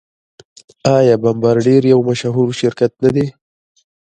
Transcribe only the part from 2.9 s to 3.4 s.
نه دی؟